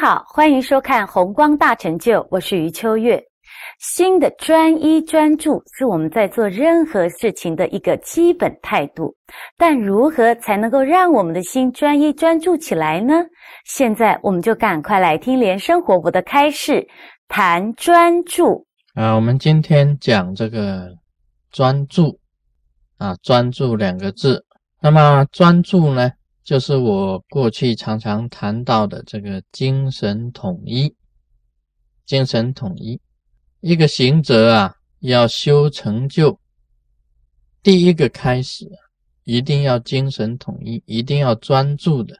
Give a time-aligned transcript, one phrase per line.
[0.00, 3.22] 好，欢迎收看《红光大成就》，我是余秋月。
[3.80, 9.14] 心的专一专注是我们在做任何事情的一个基本态度，
[9.58, 13.12] 但如何才能够让我们的心专一专注起来呢？
[13.66, 16.88] 现在我们就赶快来听莲生活博的开示，
[17.28, 18.66] 谈专注。
[18.94, 20.88] 啊，我们今天讲这个
[21.52, 22.18] 专注
[22.96, 24.46] 啊，专注两个字。
[24.80, 26.10] 那么专注呢？
[26.50, 30.92] 就是我过去常常谈到的这个精神统一，
[32.04, 33.00] 精神统一，
[33.60, 36.36] 一个行者啊，要修成就，
[37.62, 38.68] 第一个开始
[39.22, 42.18] 一定要精神统一，一定要专注的。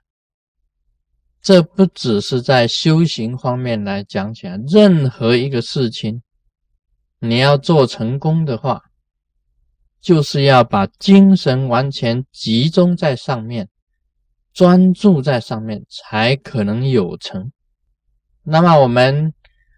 [1.43, 6.23] 这不只是在修行方面来讲起来，任何一个事情，
[7.19, 8.81] 你要做成功的话，
[10.01, 13.69] 就是要把精神完全集中在上面。
[14.53, 17.51] 专注在上面才可能有成。
[18.43, 19.33] 那么我们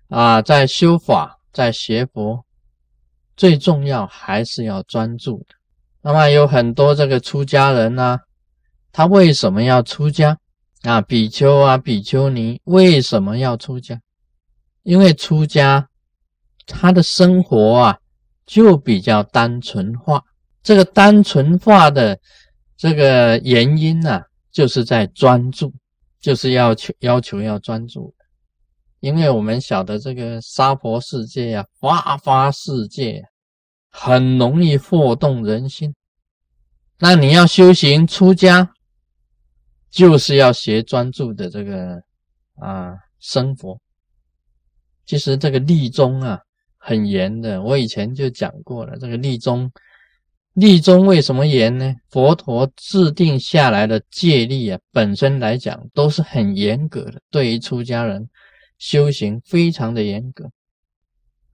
[0.08, 2.44] 啊，在修法、在学佛，
[3.36, 5.54] 最重要还是要专注的。
[6.00, 8.18] 那么有很多这个出家人呢，
[8.92, 10.36] 他为什么要出家
[10.82, 11.00] 啊？
[11.00, 14.00] 比丘啊，比丘尼为什么要出家？
[14.82, 15.88] 因为出家
[16.66, 17.98] 他的生活啊，
[18.46, 20.22] 就比较单纯化。
[20.62, 22.18] 这个单纯化的
[22.76, 24.22] 这个原因呢？
[24.52, 25.72] 就是在专注，
[26.20, 28.14] 就是要求要求要专注，
[29.00, 33.22] 因为我们晓得这个娑婆世界呀，花花世界
[33.90, 35.94] 很容易惑动人心。
[36.98, 38.72] 那你要修行出家，
[39.90, 42.00] 就是要学专注的这个
[42.56, 43.80] 啊生活。
[45.06, 46.38] 其实这个立宗啊
[46.76, 49.72] 很严的，我以前就讲过了，这个立宗。
[50.54, 51.94] 立宗为什么严呢？
[52.10, 58.28] 佛陀制定下来的戒律啊，本身来讲都是很严格的，对于出家人
[58.76, 60.50] 修行非常的严格。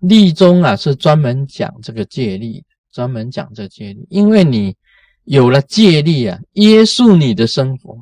[0.00, 2.60] 立宗啊是专门讲这个戒律，
[2.92, 4.74] 专门讲这戒律，因为你
[5.22, 7.96] 有了戒律啊，约束你的生活，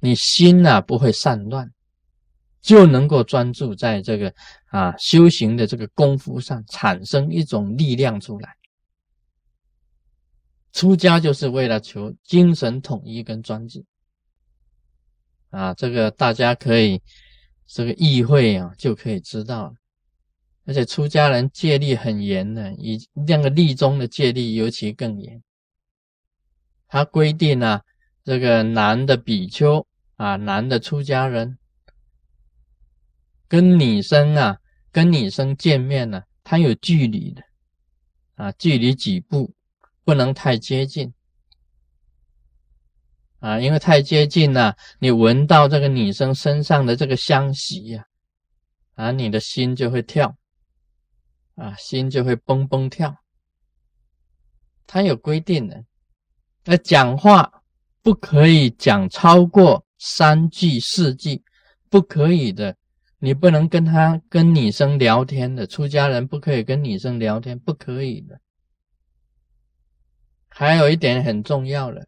[0.00, 1.70] 你心呐不会散乱，
[2.60, 4.34] 就能够专注在这个
[4.66, 8.57] 啊修行的这个功夫上，产生一种力量出来。
[10.78, 13.84] 出家就是为了求精神统一跟专制
[15.50, 17.02] 啊，这个大家可以
[17.66, 19.74] 这个议会啊就可以知道了，
[20.66, 22.96] 而且出家人戒律很严的，以
[23.26, 25.42] 那个立宗的戒律尤其更严。
[26.86, 27.82] 他规定啊，
[28.22, 29.84] 这个男的比丘
[30.14, 31.58] 啊，男的出家人
[33.48, 34.60] 跟女生啊，
[34.92, 37.42] 跟女生见面呢，他有距离的
[38.36, 39.52] 啊，距离几步。
[40.08, 41.12] 不能太接近
[43.40, 48.06] 啊，因为太接近了，你闻到这个女生身上的这个香息呀，
[48.94, 50.34] 啊，你的心就会跳，
[51.56, 53.14] 啊，心就会蹦蹦跳。
[54.86, 55.84] 他有规定的，
[56.64, 57.62] 那讲话
[58.00, 61.42] 不可以讲超过三句四句，
[61.90, 62.74] 不可以的，
[63.18, 68.40] 你不能跟他跟女生聊天的，出家人不可以跟女生聊天，不可以的。
[70.58, 72.04] 还有一点很重要的，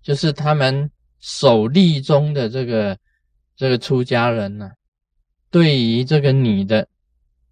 [0.00, 2.98] 就是他们守立中的这个
[3.54, 4.70] 这个出家人呢，
[5.50, 6.88] 对于这个女的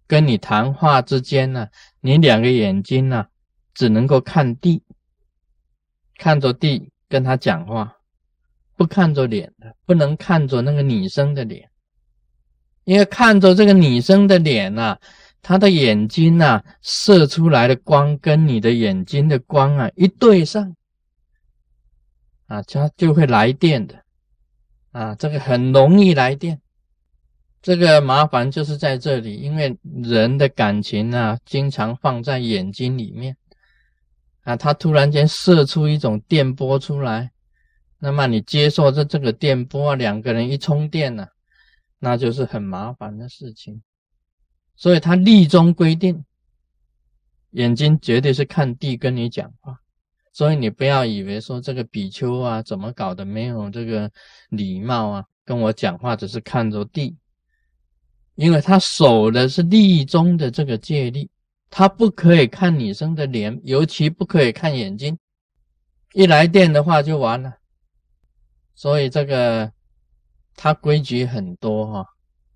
[0.07, 1.67] 跟你谈话之间呢，
[2.01, 3.27] 你两个眼睛呢
[3.75, 4.81] 只能够看地，
[6.17, 7.95] 看着地跟他讲话，
[8.75, 11.69] 不看着脸的，不能看着那个女生的脸，
[12.85, 14.97] 因为看着这个女生的脸呐。
[15.41, 20.75] 他的眼睛呐，射出来的光跟你的眼睛的光啊一对上，
[22.47, 24.03] 啊，它就会来电的，
[24.91, 26.61] 啊，这个很容易来电。
[27.61, 33.35] 这个麻烦就是在这里，因为人的感情啊，经常放在眼睛里面，
[34.43, 37.31] 啊，他突然间射出一种电波出来，
[37.99, 41.27] 那么你接受着这个电波，两个人一充电呢，
[41.99, 43.81] 那就是很麻烦的事情。
[44.79, 46.23] 所以他立中规定，
[47.51, 49.77] 眼睛绝对是看地跟你讲话，
[50.31, 54.09] 所以你不要以为说这个比丘啊怎么搞的没有这个
[54.47, 57.17] 礼貌啊，跟我讲话只是看着地，
[58.35, 61.29] 因为他守的是立中的这个戒律，
[61.69, 65.19] 他不可以看女生的脸，尤其不可以看眼睛，
[66.13, 67.53] 一来电的话就完了。
[68.75, 69.69] 所以这个
[70.55, 72.05] 他规矩很多哈，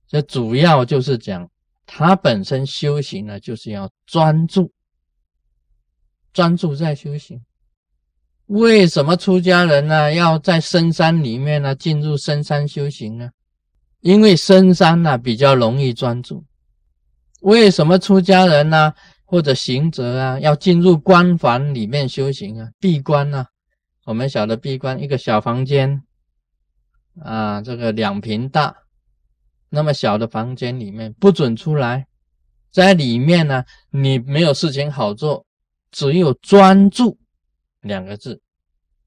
[0.08, 1.50] 这主要就是讲。
[1.86, 4.72] 他本身修行呢，就是要专注，
[6.34, 7.42] 专注在修行。
[8.48, 13.30] 为什么出家人呢要在深山里面呢进入深山修行呢？
[14.02, 16.44] 因为深山呢比较容易专注。
[17.42, 18.94] 为什么出家人呢
[19.26, 22.70] 或者行者啊要进入关房里面修行啊？
[22.80, 23.46] 闭关呢？
[24.06, 26.04] 我们晓得闭关一个小房间
[27.22, 28.76] 啊，这个两平大，
[29.75, 32.06] 那么小的房间里面不准出来，
[32.70, 35.48] 在里面呢你没有事情好做，
[35.90, 37.18] 只有专注。
[37.81, 38.40] 两个字，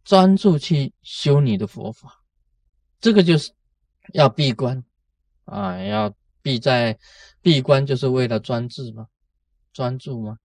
[0.04, 2.20] 专注去修你的佛法，
[3.00, 3.52] 这个就是
[4.12, 4.82] 要闭关
[5.44, 6.98] 啊，要闭在
[7.40, 9.06] 闭关，就是为了专注吗？
[9.72, 10.36] 专注吗？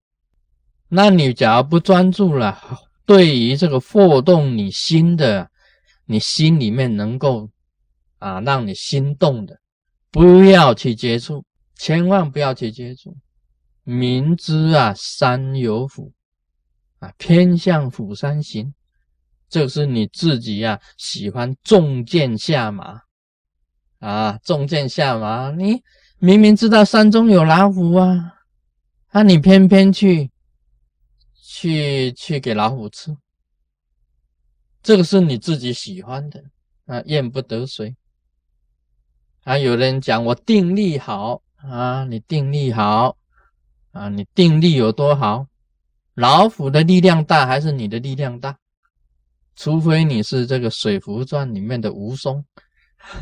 [0.88, 2.62] 那你假如不专注了，
[3.08, 5.50] 对于这个惑动你心的，
[6.06, 7.50] 你心里面能够
[8.20, 9.60] 啊让你心动的，
[10.12, 11.44] 不要去接触，
[11.76, 13.18] 千万不要去接触，
[13.84, 16.12] 明知啊山有虎。
[17.00, 18.72] 啊，偏向虎山行，
[19.50, 23.02] 就是你自己呀，喜欢中箭下马
[23.98, 25.82] 啊，中箭下马，你
[26.20, 28.36] 明明知道山中有老虎啊，
[29.08, 30.30] 啊，你偏偏去
[31.44, 33.18] 去去给老虎吃，
[34.84, 36.44] 这个是你自己喜欢的
[36.86, 37.96] 啊，怨不得谁
[39.44, 39.58] 啊。
[39.58, 43.18] 有人讲我定力好啊，你定力好
[43.92, 45.48] 啊，你定力有多好？
[46.16, 48.58] 老虎的力量大还是你的力量大？
[49.56, 52.44] 除非你是这个《水浒传》里面的吴松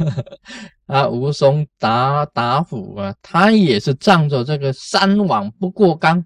[0.85, 6.23] 啊，吴松打打虎啊，他也是仗着这个三碗不过冈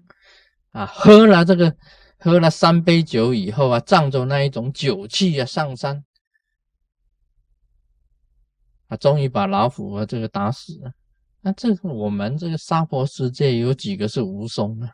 [0.72, 1.74] 啊，喝了这个
[2.18, 6.04] 喝了三杯酒以后啊，仗着那一种酒气啊上山
[8.88, 10.92] 啊，终于把老虎啊这个打死了。
[11.40, 14.90] 那这个我们这个娑婆世界有几个是无松啊？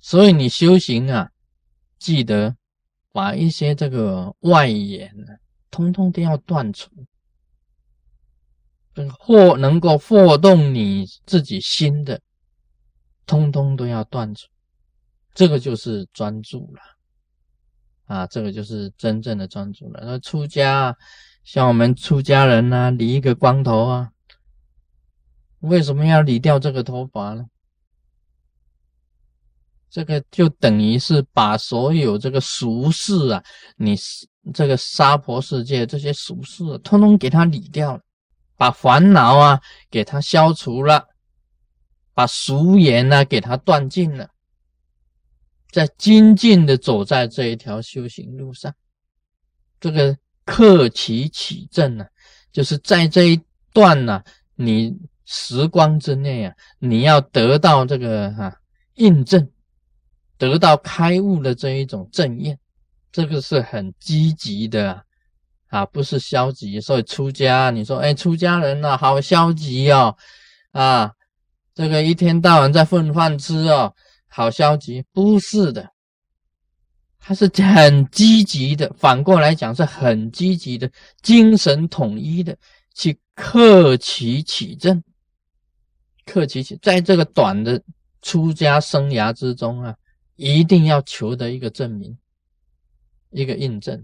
[0.00, 1.30] 所以你修行啊，
[1.98, 2.54] 记得
[3.12, 5.26] 把一些这个外延呢，
[5.70, 6.90] 通通都要断除，
[9.18, 12.20] 或能够惑动你自己心的，
[13.26, 14.46] 通通都要断除。
[15.34, 16.82] 这个就是专注了
[18.06, 20.02] 啊，这个就是真正的专注了。
[20.04, 20.96] 那出家，
[21.44, 24.10] 像我们出家人呢，理一个光头啊，
[25.60, 27.46] 为什么要理掉这个头发呢？
[29.88, 33.44] 这个就等于是把所有这个俗事啊，
[33.76, 33.94] 你
[34.54, 38.02] 这个娑婆世界这些俗事，通通给它理掉了，
[38.56, 39.60] 把烦恼啊
[39.90, 41.08] 给它消除了，
[42.14, 44.30] 把俗言呢给它断尽了，
[45.72, 48.72] 在精进的走在这一条修行路上，
[49.80, 52.06] 这个克其起正呢，
[52.52, 53.40] 就是在这一
[53.72, 54.22] 段呢，
[54.54, 58.54] 你时光之内啊，你要得到这个哈
[58.94, 59.50] 印证。
[60.38, 62.58] 得到开悟的这一种正验，
[63.12, 65.00] 这个是很积极的
[65.68, 66.80] 啊，不是消极。
[66.80, 70.16] 所以出家，你说，哎，出家人呐，好消极哦，
[70.72, 71.12] 啊，
[71.76, 73.94] 这个一天到晚在混饭吃哦，
[74.34, 75.04] 好消极。
[75.12, 75.88] 不是的，
[77.20, 80.90] 他是很积极的，反过来讲是很积极的，
[81.22, 82.56] 精神统一的
[82.94, 85.04] 去克其起正，
[86.24, 87.82] 克其起，在这个短的
[88.22, 89.94] 出家生涯之中啊。
[90.36, 92.18] 一定要求得一个证明，
[93.30, 94.02] 一个印证，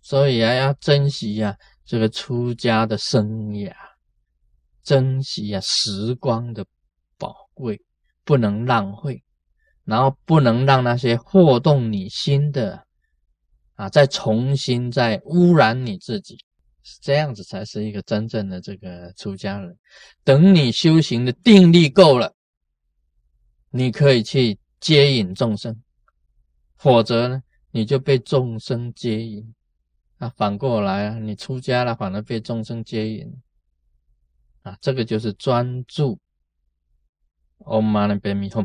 [0.00, 3.72] 所以啊，要珍惜呀这个出家的生涯，
[4.84, 6.64] 珍惜呀时光的
[7.18, 7.80] 宝贵，
[8.24, 9.22] 不能浪费，
[9.84, 12.86] 然后不能让那些惑动你心的
[13.74, 16.38] 啊，再重新再污染你自己，
[17.00, 19.76] 这样子才是一个真正的这个出家人。
[20.24, 22.34] 等你修行的定力够了，
[23.70, 24.58] 你可以去。
[24.80, 25.82] 接引众生，
[26.76, 29.54] 否则呢，你就被众生接引
[30.18, 30.28] 啊。
[30.36, 33.34] 反过来啊，你出家了，反而被众生接引
[34.60, 34.76] 啊。
[34.82, 36.20] 这个就是专注。
[37.64, 38.64] 엄마는 뱀이 홈.